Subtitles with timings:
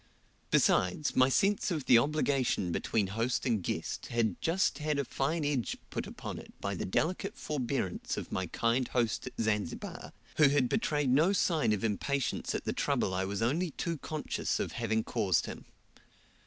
[0.49, 5.45] Besides, my sense of the obligation between host and guest had just had a fine
[5.45, 10.49] edge put upon it by the delicate forbearance of my kind host at Zanzibar, who
[10.49, 14.71] had betrayed no sign of impatience at the trouble I was only too conscious of
[14.71, 15.65] having caused him.